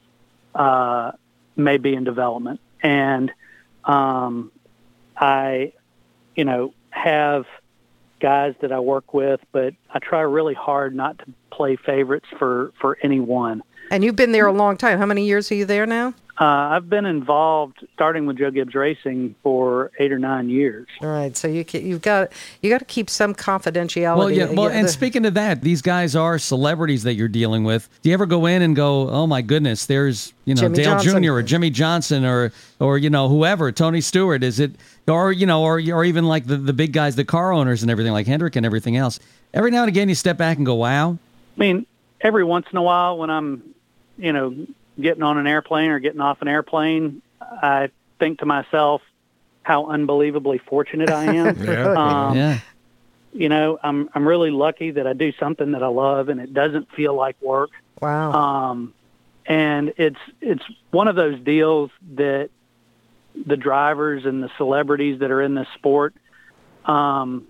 uh, 0.55 1.12
may 1.57 1.76
be 1.79 1.95
in 1.95 2.05
development. 2.05 2.61
And 2.83 3.31
um, 3.85 4.53
I, 5.17 5.73
you 6.35 6.45
know, 6.45 6.75
have 6.91 7.45
guys 8.21 8.55
that 8.61 8.73
I 8.73 8.81
work 8.81 9.12
with, 9.12 9.41
but 9.53 9.75
I 9.93 9.99
try 9.99 10.21
really 10.21 10.55
hard 10.55 10.95
not 10.95 11.19
to 11.19 11.26
play 11.50 11.76
favorites 11.76 12.26
for, 12.38 12.73
for 12.81 12.99
anyone. 13.03 13.62
And 13.91 14.03
you've 14.03 14.17
been 14.17 14.33
there 14.33 14.47
a 14.47 14.53
long 14.53 14.76
time. 14.76 14.99
How 14.99 15.07
many 15.07 15.26
years 15.26 15.50
are 15.53 15.55
you 15.55 15.65
there 15.65 15.87
now? 15.87 16.15
Uh, 16.38 16.45
I've 16.45 16.90
been 16.90 17.07
involved, 17.07 17.87
starting 17.95 18.26
with 18.26 18.37
Joe 18.37 18.50
Gibbs 18.50 18.75
Racing, 18.75 19.35
for 19.43 19.90
eight 19.99 20.12
or 20.12 20.19
nine 20.19 20.50
years. 20.50 20.87
All 21.00 21.09
right, 21.09 21.35
so 21.35 21.49
you 21.49 21.64
ca- 21.64 21.81
you've 21.81 22.02
got 22.02 22.31
you 22.61 22.69
got 22.69 22.78
to 22.78 22.85
keep 22.85 23.09
some 23.09 23.35
confidentiality. 23.35 24.16
Well, 24.19 24.31
yeah. 24.31 24.50
Well, 24.50 24.69
and 24.69 24.90
speaking 24.90 25.25
of 25.25 25.33
that, 25.35 25.62
these 25.62 25.81
guys 25.81 26.14
are 26.14 26.38
celebrities 26.38 27.05
that 27.05 27.14
you're 27.14 27.28
dealing 27.28 27.64
with. 27.64 27.88
Do 28.02 28.11
you 28.11 28.14
ever 28.14 28.26
go 28.26 28.45
in 28.45 28.61
and 28.61 28.76
go, 28.76 29.09
"Oh 29.09 29.26
my 29.26 29.40
goodness, 29.40 29.87
there's 29.87 30.35
you 30.45 30.55
know 30.55 30.61
Jimmie 30.62 30.76
Dale 30.76 30.85
Johnson. 30.99 31.23
Jr. 31.23 31.33
or 31.33 31.43
Jimmie 31.43 31.71
Johnson 31.71 32.25
or 32.26 32.52
or 32.81 32.99
you 32.99 33.09
know 33.09 33.28
whoever, 33.28 33.73
Tony 33.73 34.02
Stewart"? 34.02 34.43
Is 34.43 34.61
it 34.61 34.73
or 35.09 35.33
you 35.33 35.47
know 35.47 35.62
or 35.62 35.81
or 35.90 36.05
even 36.05 36.26
like 36.26 36.47
the 36.47 36.59
the 36.59 36.75
big 36.75 36.93
guys, 36.93 37.16
the 37.16 37.25
car 37.25 37.52
owners 37.52 37.81
and 37.81 37.90
everything, 37.90 38.12
like 38.12 38.26
Hendrick 38.26 38.57
and 38.57 38.66
everything 38.66 38.97
else? 38.97 39.21
Every 39.55 39.71
now 39.71 39.83
and 39.85 39.88
again, 39.88 40.11
you 40.11 40.14
step 40.14 40.37
back 40.37 40.59
and 40.59 40.66
go, 40.66 40.75
"Wow." 40.75 41.12
I 41.57 41.61
mean, 41.61 41.87
every 42.21 42.45
once 42.45 42.66
in 42.71 42.76
a 42.76 42.83
while, 42.83 43.16
when 43.16 43.31
I'm, 43.31 43.62
you 44.19 44.33
know, 44.35 44.55
getting 45.00 45.23
on 45.23 45.38
an 45.38 45.47
airplane 45.47 45.91
or 45.91 45.99
getting 45.99 46.21
off 46.21 46.43
an 46.43 46.49
airplane, 46.49 47.23
I 47.41 47.91
think 48.19 48.38
to 48.41 48.47
myself 48.47 49.03
how 49.62 49.87
unbelievably 49.87 50.59
fortunate 50.59 51.11
I 51.11 51.25
am. 51.35 51.57
Yeah. 51.65 51.93
Um, 51.93 52.37
yeah. 52.37 52.59
You 53.33 53.50
know, 53.50 53.79
I'm 53.83 54.09
I'm 54.15 54.26
really 54.26 54.50
lucky 54.50 54.93
that 54.93 55.07
I 55.07 55.12
do 55.12 55.33
something 55.38 55.73
that 55.73 55.83
I 55.83 55.88
love 55.88 56.31
and 56.31 56.41
it 56.41 56.55
doesn't 56.55 56.91
feel 56.93 57.15
like 57.15 57.37
work. 57.43 57.71
wow. 58.00 58.33
Um, 58.33 58.95
and 59.45 59.93
it's 59.99 60.19
it's 60.41 60.65
one 60.91 61.09
of 61.09 61.17
those 61.17 61.38
deals 61.41 61.91
that 62.15 62.49
the 63.35 63.57
drivers 63.57 64.25
and 64.25 64.43
the 64.43 64.50
celebrities 64.57 65.21
that 65.21 65.31
are 65.31 65.43
in 65.43 65.55
this 65.55 65.69
sport. 65.75 66.15
Um, 66.87 67.47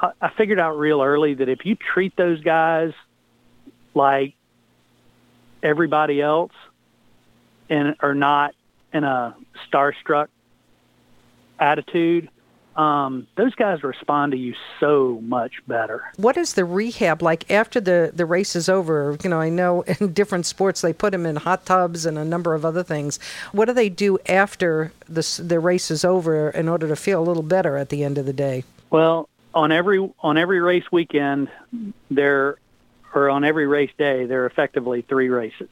I, 0.00 0.12
I 0.20 0.30
figured 0.30 0.58
out 0.58 0.78
real 0.78 1.02
early 1.02 1.34
that 1.34 1.48
if 1.48 1.66
you 1.66 1.74
treat 1.74 2.16
those 2.16 2.40
guys 2.40 2.92
like 3.94 4.34
everybody 5.62 6.22
else 6.22 6.52
and 7.68 7.96
are 8.00 8.14
not 8.14 8.54
in 8.92 9.04
a 9.04 9.36
starstruck 9.70 10.28
attitude, 11.58 12.28
um, 12.76 13.26
those 13.36 13.54
guys 13.54 13.82
respond 13.82 14.32
to 14.32 14.38
you 14.38 14.54
so 14.80 15.18
much 15.22 15.54
better. 15.66 16.04
what 16.16 16.36
is 16.36 16.54
the 16.54 16.64
rehab 16.64 17.22
like 17.22 17.50
after 17.50 17.80
the 17.80 18.12
the 18.14 18.26
race 18.26 18.54
is 18.54 18.68
over? 18.68 19.16
You 19.22 19.30
know, 19.30 19.40
I 19.40 19.48
know 19.48 19.82
in 20.00 20.12
different 20.12 20.46
sports 20.46 20.82
they 20.82 20.92
put 20.92 21.12
them 21.12 21.24
in 21.24 21.36
hot 21.36 21.64
tubs 21.64 22.04
and 22.04 22.18
a 22.18 22.24
number 22.24 22.54
of 22.54 22.64
other 22.64 22.82
things. 22.82 23.18
What 23.52 23.66
do 23.66 23.72
they 23.72 23.88
do 23.88 24.18
after 24.26 24.92
the 25.08 25.42
the 25.42 25.58
race 25.58 25.90
is 25.90 26.04
over 26.04 26.50
in 26.50 26.68
order 26.68 26.86
to 26.88 26.96
feel 26.96 27.22
a 27.22 27.24
little 27.24 27.42
better 27.42 27.76
at 27.76 27.88
the 27.88 28.04
end 28.04 28.18
of 28.18 28.26
the 28.26 28.34
day? 28.34 28.64
Well, 28.90 29.28
on 29.54 29.72
every 29.72 30.12
on 30.20 30.36
every 30.36 30.60
race 30.60 30.84
weekend, 30.92 31.48
there 32.10 32.58
or 33.14 33.30
on 33.30 33.44
every 33.44 33.66
race 33.66 33.90
day, 33.96 34.26
there 34.26 34.42
are 34.42 34.46
effectively 34.46 35.00
three 35.00 35.30
races. 35.30 35.70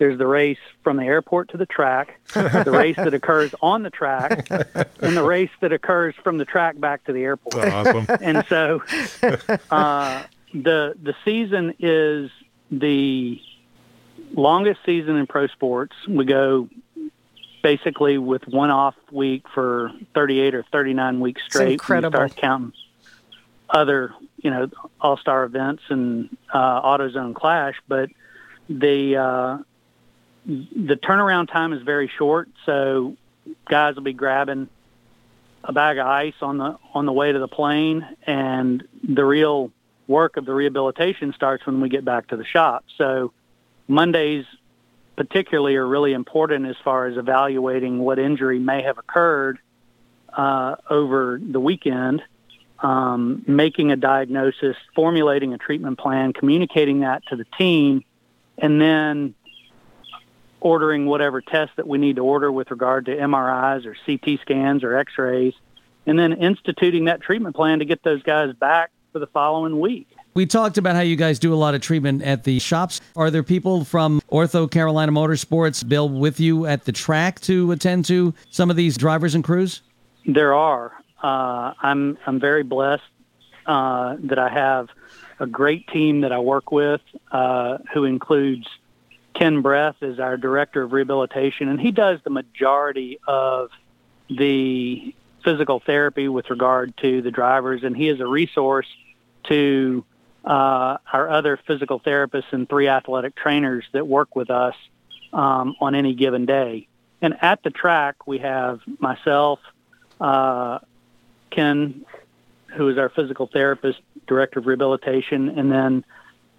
There's 0.00 0.16
the 0.16 0.26
race 0.26 0.56
from 0.82 0.96
the 0.96 1.04
airport 1.04 1.50
to 1.50 1.58
the 1.58 1.66
track, 1.66 2.18
the 2.32 2.72
race 2.72 2.96
that 2.96 3.12
occurs 3.12 3.54
on 3.60 3.82
the 3.82 3.90
track, 3.90 4.48
and 4.50 5.14
the 5.14 5.22
race 5.22 5.50
that 5.60 5.74
occurs 5.74 6.14
from 6.24 6.38
the 6.38 6.46
track 6.46 6.80
back 6.80 7.04
to 7.04 7.12
the 7.12 7.22
airport. 7.22 7.68
Awesome. 7.68 8.06
And 8.22 8.42
so, 8.48 8.82
uh, 9.70 10.22
the 10.54 10.94
the 11.02 11.14
season 11.22 11.74
is 11.78 12.30
the 12.70 13.42
longest 14.32 14.80
season 14.86 15.16
in 15.16 15.26
pro 15.26 15.48
sports. 15.48 15.94
We 16.08 16.24
go 16.24 16.70
basically 17.62 18.16
with 18.16 18.48
one 18.48 18.70
off 18.70 18.94
week 19.12 19.44
for 19.52 19.92
38 20.14 20.54
or 20.54 20.64
39 20.72 21.20
weeks 21.20 21.42
straight. 21.44 21.60
when 21.60 21.68
you 21.68 21.72
incredible. 21.74 22.16
start 22.16 22.36
counting 22.36 22.72
other, 23.68 24.14
you 24.38 24.50
know, 24.50 24.70
all 24.98 25.18
star 25.18 25.44
events 25.44 25.82
and 25.90 26.34
uh, 26.54 26.80
AutoZone 26.80 27.34
Clash, 27.34 27.74
but 27.86 28.08
the 28.70 29.16
uh, 29.16 29.58
the 30.50 30.96
turnaround 30.96 31.50
time 31.52 31.72
is 31.72 31.82
very 31.82 32.10
short. 32.18 32.48
So 32.66 33.16
guys 33.68 33.94
will 33.94 34.02
be 34.02 34.12
grabbing 34.12 34.68
a 35.62 35.72
bag 35.72 35.98
of 35.98 36.06
ice 36.06 36.34
on 36.42 36.58
the 36.58 36.76
on 36.94 37.06
the 37.06 37.12
way 37.12 37.32
to 37.32 37.38
the 37.38 37.48
plane, 37.48 38.06
and 38.26 38.86
the 39.04 39.24
real 39.24 39.70
work 40.06 40.36
of 40.36 40.44
the 40.44 40.52
rehabilitation 40.52 41.32
starts 41.34 41.64
when 41.66 41.80
we 41.80 41.88
get 41.88 42.04
back 42.04 42.28
to 42.28 42.36
the 42.36 42.44
shop. 42.44 42.84
So 42.98 43.32
Mondays 43.86 44.44
particularly 45.16 45.76
are 45.76 45.86
really 45.86 46.12
important 46.14 46.66
as 46.66 46.76
far 46.82 47.06
as 47.06 47.16
evaluating 47.16 47.98
what 47.98 48.18
injury 48.18 48.58
may 48.58 48.82
have 48.82 48.98
occurred 48.98 49.58
uh, 50.32 50.76
over 50.88 51.38
the 51.40 51.60
weekend, 51.60 52.22
um, 52.80 53.44
making 53.46 53.92
a 53.92 53.96
diagnosis, 53.96 54.76
formulating 54.94 55.52
a 55.52 55.58
treatment 55.58 55.98
plan, 55.98 56.32
communicating 56.32 57.00
that 57.00 57.24
to 57.26 57.36
the 57.36 57.44
team, 57.58 58.02
and 58.58 58.80
then 58.80 59.34
ordering 60.60 61.06
whatever 61.06 61.40
test 61.40 61.72
that 61.76 61.86
we 61.86 61.98
need 61.98 62.16
to 62.16 62.22
order 62.22 62.50
with 62.50 62.70
regard 62.70 63.06
to 63.06 63.16
MRIs 63.16 63.86
or 63.86 63.96
CT 64.06 64.40
scans 64.40 64.84
or 64.84 64.96
X-rays, 64.96 65.54
and 66.06 66.18
then 66.18 66.32
instituting 66.32 67.06
that 67.06 67.20
treatment 67.20 67.56
plan 67.56 67.78
to 67.78 67.84
get 67.84 68.02
those 68.02 68.22
guys 68.22 68.54
back 68.54 68.90
for 69.12 69.18
the 69.18 69.26
following 69.26 69.80
week. 69.80 70.08
We 70.34 70.46
talked 70.46 70.78
about 70.78 70.94
how 70.94 71.02
you 71.02 71.16
guys 71.16 71.40
do 71.40 71.52
a 71.52 71.56
lot 71.56 71.74
of 71.74 71.80
treatment 71.80 72.22
at 72.22 72.44
the 72.44 72.60
shops. 72.60 73.00
Are 73.16 73.30
there 73.30 73.42
people 73.42 73.84
from 73.84 74.20
OrthoCarolina 74.30 75.10
Motorsports, 75.10 75.86
Bill, 75.86 76.08
with 76.08 76.38
you 76.38 76.66
at 76.66 76.84
the 76.84 76.92
track 76.92 77.40
to 77.40 77.72
attend 77.72 78.04
to 78.06 78.32
some 78.50 78.70
of 78.70 78.76
these 78.76 78.96
drivers 78.96 79.34
and 79.34 79.42
crews? 79.42 79.82
There 80.26 80.54
are. 80.54 80.92
Uh, 81.22 81.74
I'm 81.82 82.16
I'm 82.26 82.38
very 82.38 82.62
blessed 82.62 83.02
uh, 83.66 84.16
that 84.20 84.38
I 84.38 84.48
have 84.48 84.88
a 85.40 85.46
great 85.46 85.88
team 85.88 86.20
that 86.20 86.32
I 86.32 86.38
work 86.38 86.70
with, 86.70 87.00
uh, 87.32 87.78
who 87.92 88.04
includes 88.04 88.66
Ken 89.40 89.62
Breath 89.62 89.96
is 90.02 90.20
our 90.20 90.36
director 90.36 90.82
of 90.82 90.92
rehabilitation, 90.92 91.70
and 91.70 91.80
he 91.80 91.92
does 91.92 92.20
the 92.24 92.30
majority 92.30 93.18
of 93.26 93.70
the 94.28 95.14
physical 95.42 95.80
therapy 95.80 96.28
with 96.28 96.50
regard 96.50 96.94
to 96.98 97.22
the 97.22 97.30
drivers, 97.30 97.82
and 97.82 97.96
he 97.96 98.10
is 98.10 98.20
a 98.20 98.26
resource 98.26 98.86
to 99.44 100.04
uh, 100.44 100.98
our 101.10 101.30
other 101.30 101.58
physical 101.66 101.98
therapists 101.98 102.52
and 102.52 102.68
three 102.68 102.86
athletic 102.86 103.34
trainers 103.34 103.86
that 103.92 104.06
work 104.06 104.36
with 104.36 104.50
us 104.50 104.74
um, 105.32 105.74
on 105.80 105.94
any 105.94 106.12
given 106.12 106.44
day. 106.44 106.86
And 107.22 107.34
at 107.40 107.62
the 107.62 107.70
track, 107.70 108.26
we 108.26 108.40
have 108.40 108.80
myself, 108.98 109.58
uh, 110.20 110.80
Ken, 111.48 112.04
who 112.76 112.90
is 112.90 112.98
our 112.98 113.08
physical 113.08 113.46
therapist, 113.46 114.00
director 114.26 114.58
of 114.58 114.66
rehabilitation, 114.66 115.48
and 115.58 115.72
then 115.72 116.04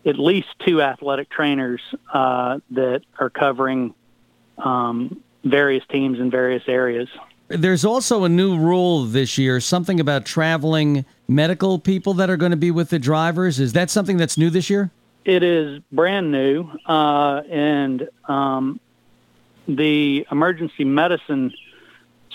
at 0.05 0.17
least 0.17 0.47
two 0.65 0.81
athletic 0.81 1.29
trainers 1.29 1.81
uh, 2.13 2.59
that 2.71 3.01
are 3.19 3.29
covering 3.29 3.93
um, 4.57 5.21
various 5.43 5.83
teams 5.89 6.19
in 6.19 6.31
various 6.31 6.63
areas. 6.67 7.09
There's 7.49 7.83
also 7.83 8.23
a 8.23 8.29
new 8.29 8.57
rule 8.57 9.03
this 9.05 9.37
year, 9.37 9.59
something 9.59 9.99
about 9.99 10.25
traveling 10.25 11.05
medical 11.27 11.79
people 11.79 12.13
that 12.15 12.29
are 12.29 12.37
going 12.37 12.51
to 12.51 12.57
be 12.57 12.71
with 12.71 12.89
the 12.89 12.99
drivers. 12.99 13.59
Is 13.59 13.73
that 13.73 13.89
something 13.89 14.17
that's 14.17 14.37
new 14.37 14.49
this 14.49 14.69
year? 14.69 14.89
It 15.25 15.43
is 15.43 15.81
brand 15.91 16.31
new, 16.31 16.69
uh, 16.85 17.41
and 17.49 18.07
um, 18.25 18.79
the 19.67 20.25
emergency 20.31 20.85
medicine 20.85 21.53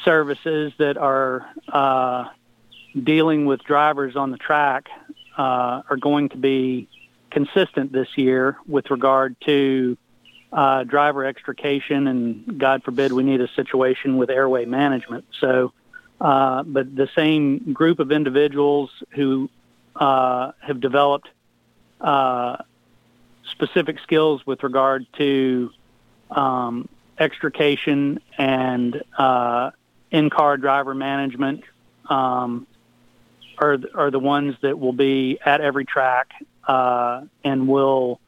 services 0.05 0.73
that 0.79 0.97
are 0.97 1.51
uh, 1.69 2.27
dealing 3.03 3.47
with 3.47 3.63
drivers 3.65 4.17
on 4.17 4.31
the 4.31 4.37
track 4.37 4.89
uh, 5.37 5.83
are 5.89 5.97
going 5.97 6.29
to 6.29 6.37
be 6.37 6.89
consistent 7.37 7.93
this 7.93 8.09
year 8.17 8.57
with 8.67 8.91
regard 8.91 9.37
to 9.43 9.99
uh, 10.51 10.85
driver 10.85 11.23
extrication, 11.23 12.07
and 12.07 12.59
God 12.59 12.83
forbid 12.83 13.13
we 13.13 13.25
need 13.25 13.43
a 13.43 13.49
situation 13.49 14.17
with 14.17 14.31
airway 14.31 14.65
management. 14.65 15.27
So, 15.39 15.75
uh, 16.19 16.63
but 16.63 16.97
the 16.97 17.11
same 17.15 17.75
group 17.75 17.99
of 17.99 18.11
individuals 18.11 18.91
who 19.11 19.51
uh, 19.95 20.53
have 20.63 20.81
developed 20.81 21.29
uh, 22.01 22.57
specific 23.51 23.99
skills 24.01 24.47
with 24.47 24.63
regard 24.63 25.05
to 25.19 25.71
um, 26.31 26.89
extrication 27.19 28.19
and 28.39 29.03
uh, 29.19 29.73
in-car 30.11 30.57
driver 30.57 30.95
management 30.95 31.65
um, 32.09 32.67
are 33.59 33.77
are 33.95 34.11
the 34.11 34.19
ones 34.19 34.57
that 34.63 34.79
will 34.79 34.95
be 34.95 35.39
at 35.45 35.61
every 35.61 35.85
track 35.85 36.31
uh, 36.67 37.23
and 37.45 37.69
will 37.69 38.21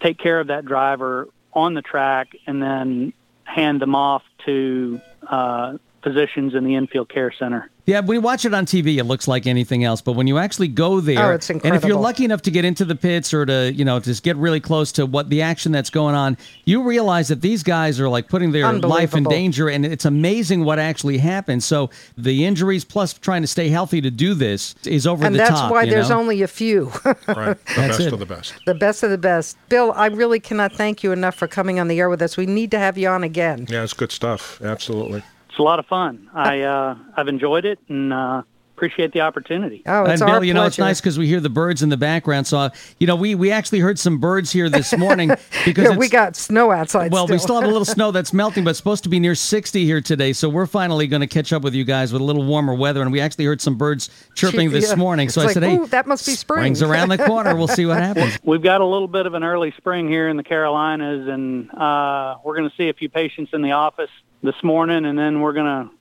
take 0.00 0.18
care 0.18 0.40
of 0.40 0.48
that 0.48 0.64
driver 0.64 1.28
on 1.52 1.74
the 1.74 1.82
track 1.82 2.36
and 2.46 2.62
then 2.62 3.12
hand 3.44 3.80
them 3.80 3.94
off 3.94 4.22
to 4.44 5.00
uh, 5.26 5.76
physicians 6.02 6.54
in 6.54 6.64
the 6.64 6.74
infield 6.74 7.08
care 7.08 7.32
center. 7.32 7.70
Yeah, 7.86 8.00
when 8.00 8.14
you 8.14 8.20
watch 8.22 8.46
it 8.46 8.54
on 8.54 8.64
TV, 8.64 8.96
it 8.96 9.04
looks 9.04 9.28
like 9.28 9.46
anything 9.46 9.84
else. 9.84 10.00
But 10.00 10.12
when 10.12 10.26
you 10.26 10.38
actually 10.38 10.68
go 10.68 11.00
there, 11.00 11.32
Oh, 11.32 11.34
it's 11.34 11.50
and 11.50 11.60
if 11.64 11.84
you're 11.84 11.98
lucky 11.98 12.24
enough 12.24 12.40
to 12.42 12.50
get 12.50 12.64
into 12.64 12.84
the 12.86 12.94
pits 12.94 13.34
or 13.34 13.44
to, 13.44 13.72
you 13.74 13.84
know, 13.84 14.00
just 14.00 14.22
get 14.22 14.36
really 14.36 14.60
close 14.60 14.90
to 14.92 15.04
what 15.04 15.28
the 15.28 15.42
action 15.42 15.70
that's 15.70 15.90
going 15.90 16.14
on, 16.14 16.38
you 16.64 16.82
realize 16.82 17.28
that 17.28 17.42
these 17.42 17.62
guys 17.62 18.00
are 18.00 18.08
like 18.08 18.28
putting 18.28 18.52
their 18.52 18.72
life 18.72 19.14
in 19.14 19.24
danger, 19.24 19.68
and 19.68 19.84
it's 19.84 20.06
amazing 20.06 20.64
what 20.64 20.78
actually 20.78 21.18
happens. 21.18 21.66
So 21.66 21.90
the 22.16 22.46
injuries 22.46 22.84
plus 22.84 23.12
trying 23.12 23.42
to 23.42 23.48
stay 23.48 23.68
healthy 23.68 24.00
to 24.00 24.10
do 24.10 24.32
this 24.32 24.74
is 24.86 25.06
over 25.06 25.24
and 25.26 25.34
the 25.34 25.38
that's 25.38 25.70
why 25.70 25.82
you 25.82 25.90
there's 25.90 26.08
know? 26.08 26.20
only 26.20 26.40
a 26.42 26.48
few. 26.48 26.90
Right. 27.26 27.58
The 27.66 27.74
That's 27.76 27.96
best 27.96 28.00
it. 28.00 28.12
of 28.12 28.18
the 28.18 28.26
best. 28.26 28.54
the 28.66 28.74
best 28.74 29.02
of 29.02 29.10
the 29.10 29.18
best. 29.18 29.56
Bill, 29.68 29.92
I 29.96 30.06
really 30.06 30.40
cannot 30.40 30.72
thank 30.72 31.02
you 31.02 31.10
enough 31.12 31.34
for 31.34 31.46
coming 31.48 31.80
on 31.80 31.88
the 31.88 31.98
air 31.98 32.08
with 32.08 32.22
us. 32.22 32.36
We 32.36 32.46
need 32.46 32.70
to 32.72 32.78
have 32.78 32.96
you 32.98 33.08
on 33.08 33.24
again. 33.24 33.66
Yeah, 33.68 33.82
it's 33.82 33.92
good 33.92 34.12
stuff. 34.12 34.60
Absolutely. 34.62 35.22
It's 35.54 35.60
a 35.60 35.62
lot 35.62 35.78
of 35.78 35.86
fun. 35.86 36.28
I 36.34 36.62
uh, 36.62 36.96
I've 37.16 37.28
enjoyed 37.28 37.64
it 37.64 37.78
and 37.88 38.12
uh, 38.12 38.42
appreciate 38.74 39.12
the 39.12 39.20
opportunity. 39.20 39.84
Oh, 39.86 40.02
it's 40.02 40.20
and 40.20 40.28
our 40.28 40.40
Bill, 40.40 40.48
you 40.48 40.52
know, 40.52 40.64
it's 40.66 40.78
nice 40.80 41.00
because 41.00 41.16
we 41.16 41.28
hear 41.28 41.38
the 41.38 41.48
birds 41.48 41.80
in 41.80 41.90
the 41.90 41.96
background. 41.96 42.48
So, 42.48 42.58
uh, 42.58 42.70
you 42.98 43.06
know, 43.06 43.14
we 43.14 43.36
we 43.36 43.52
actually 43.52 43.78
heard 43.78 43.96
some 43.96 44.18
birds 44.18 44.50
here 44.50 44.68
this 44.68 44.96
morning 44.98 45.28
because 45.64 45.90
Yeah, 45.90 45.96
we 45.96 46.08
got 46.08 46.34
snow 46.34 46.72
outside. 46.72 47.12
Well, 47.12 47.28
we 47.28 47.38
still. 47.38 47.46
still 47.46 47.54
have 47.60 47.64
a 47.70 47.72
little 47.72 47.84
snow 47.98 48.10
that's 48.10 48.32
melting, 48.32 48.64
but 48.64 48.70
it's 48.70 48.80
supposed 48.80 49.04
to 49.04 49.08
be 49.08 49.20
near 49.20 49.36
60 49.36 49.84
here 49.84 50.00
today. 50.00 50.32
So 50.32 50.48
we're 50.48 50.66
finally 50.66 51.06
going 51.06 51.20
to 51.20 51.28
catch 51.28 51.52
up 51.52 51.62
with 51.62 51.72
you 51.72 51.84
guys 51.84 52.12
with 52.12 52.20
a 52.20 52.24
little 52.24 52.44
warmer 52.44 52.74
weather. 52.74 53.00
And 53.02 53.12
we 53.12 53.20
actually 53.20 53.44
heard 53.44 53.60
some 53.60 53.76
birds 53.76 54.10
chirping 54.34 54.72
this 54.72 54.88
Yeah. 54.88 54.96
morning. 54.96 55.28
So 55.28 55.42
It's 55.42 55.44
I 55.44 55.46
like, 55.46 55.54
said, 55.54 55.62
hey, 55.62 55.86
that 55.90 56.08
must 56.08 56.26
be 56.26 56.32
spring." 56.32 56.58
Spring's 56.74 56.82
around 56.82 57.10
the 57.10 57.18
corner. 57.18 57.54
We'll 57.54 57.68
see 57.68 57.86
what 57.86 57.98
happens. 57.98 58.40
We've 58.42 58.60
got 58.60 58.80
a 58.80 58.86
little 58.86 59.06
bit 59.06 59.26
of 59.26 59.34
an 59.34 59.44
early 59.44 59.72
spring 59.76 60.08
here 60.08 60.28
in 60.28 60.36
the 60.36 60.42
Carolinas, 60.42 61.28
and 61.28 61.70
uh, 61.72 62.38
we're 62.44 62.56
going 62.56 62.68
to 62.68 62.74
see 62.76 62.88
a 62.88 62.92
few 62.94 63.08
patients 63.08 63.52
in 63.54 63.62
the 63.62 63.70
office 63.70 64.10
this 64.44 64.62
morning, 64.62 65.04
and 65.06 65.18
then 65.18 65.40
we're 65.40 65.54
going 65.54 65.88
to 65.88 65.94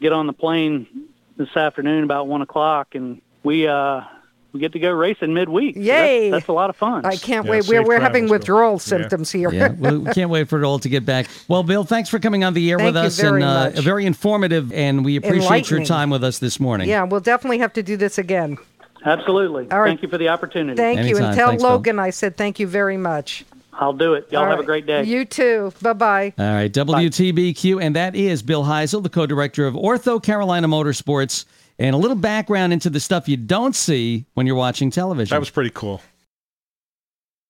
get 0.00 0.12
on 0.12 0.26
the 0.26 0.32
plane 0.32 0.86
this 1.36 1.54
afternoon 1.56 2.02
about 2.04 2.26
one 2.26 2.42
o'clock, 2.42 2.94
and 2.94 3.20
we 3.44 3.68
uh, 3.68 4.00
we 4.52 4.60
get 4.60 4.72
to 4.72 4.78
go 4.78 4.90
racing 4.90 5.32
midweek. 5.32 5.74
So 5.76 5.80
that's- 5.82 6.08
Yay. 6.08 6.30
that's, 6.30 6.48
a 6.48 6.52
lot 6.52 6.68
of 6.70 6.76
fun. 6.76 7.04
I 7.06 7.16
can't 7.16 7.44
Yeah, 7.46 7.52
wait. 7.52 7.68
We're, 7.68 7.82
we're 7.84 8.00
having 8.00 8.24
travels, 8.26 8.30
Bill. 8.30 8.38
withdrawal 8.38 8.72
Yeah. 8.74 8.78
symptoms 8.78 9.30
here. 9.30 9.52
Yeah, 9.52 9.68
well, 9.78 9.98
we 10.00 10.12
can't 10.12 10.30
wait 10.30 10.48
for 10.48 10.58
it 10.58 10.64
all 10.64 10.78
to 10.80 10.88
get 10.88 11.06
back. 11.06 11.26
Well, 11.48 11.62
Bill, 11.62 11.84
thanks 11.84 12.08
for 12.08 12.18
coming 12.18 12.44
on 12.44 12.52
the 12.54 12.70
air 12.70 12.78
Thank 12.78 12.94
with 12.94 13.02
you 13.02 13.06
us 13.06 13.18
very 13.20 13.42
and 13.42 13.44
uh, 13.50 13.70
much. 13.70 13.78
very 13.84 14.04
informative. 14.06 14.72
And 14.72 15.04
we 15.04 15.16
appreciate 15.16 15.70
your 15.70 15.84
time 15.84 16.10
with 16.10 16.24
us 16.24 16.38
this 16.38 16.58
morning. 16.60 16.88
Yeah, 16.88 17.04
we'll 17.04 17.20
definitely 17.20 17.58
have 17.58 17.72
to 17.74 17.82
do 17.82 17.96
this 17.96 18.18
again. 18.18 18.58
Absolutely. 19.04 19.70
All 19.70 19.80
right. 19.80 19.88
Thank 19.88 20.02
you 20.02 20.08
for 20.08 20.18
the 20.18 20.28
opportunity. 20.28 20.76
Thank 20.76 21.08
you. 21.08 21.16
And 21.16 21.34
tell 21.34 21.48
Thanks, 21.48 21.62
Bill. 21.62 21.72
Logan 21.72 21.98
I 21.98 22.10
said 22.10 22.36
thank 22.36 22.60
you 22.60 22.66
very 22.66 22.96
much. 22.96 23.44
I'll 23.72 23.92
do 23.92 24.14
it. 24.14 24.30
Y'all 24.30 24.44
All 24.44 24.50
have 24.50 24.60
a 24.60 24.64
great 24.64 24.86
day. 24.86 25.04
You 25.04 25.24
too. 25.24 25.72
Bye 25.80 25.92
bye. 25.94 26.34
All 26.38 26.44
right, 26.44 26.72
WTBQ, 26.72 27.82
and 27.82 27.96
that 27.96 28.14
is 28.14 28.42
Bill 28.42 28.64
Heisel, 28.64 29.02
the 29.02 29.08
co-director 29.08 29.66
of 29.66 29.74
OrthoCarolina 29.74 30.66
Motorsports, 30.66 31.46
and 31.78 31.94
a 31.94 31.98
little 31.98 32.16
background 32.16 32.72
into 32.72 32.90
the 32.90 33.00
stuff 33.00 33.28
you 33.28 33.36
don't 33.36 33.74
see 33.74 34.26
when 34.34 34.46
you're 34.46 34.56
watching 34.56 34.90
television. 34.90 35.34
That 35.34 35.40
was 35.40 35.50
pretty 35.50 35.70
cool. 35.70 36.02